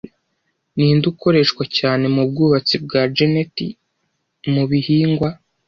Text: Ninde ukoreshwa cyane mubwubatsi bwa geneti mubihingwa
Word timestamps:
Ninde 0.75 1.05
ukoreshwa 1.13 1.63
cyane 1.77 2.03
mubwubatsi 2.15 2.75
bwa 2.83 3.01
geneti 3.15 3.67
mubihingwa 4.53 5.29